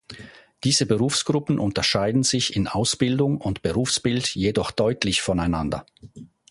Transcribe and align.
Diese 0.63 0.87
Berufsgruppen 0.87 1.59
unterscheiden 1.59 2.23
sich 2.23 2.55
in 2.55 2.67
Ausbildung 2.67 3.37
und 3.39 3.61
Berufsbild 3.61 4.33
jedoch 4.33 4.71
deutlich 4.71 5.21
voneinander. 5.21 5.85